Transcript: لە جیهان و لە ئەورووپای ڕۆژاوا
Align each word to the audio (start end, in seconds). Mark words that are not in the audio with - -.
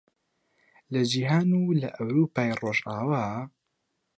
لە 0.91 1.01
جیهان 1.11 1.49
و 1.57 1.65
لە 1.81 1.89
ئەورووپای 1.95 2.51
ڕۆژاوا 2.61 3.25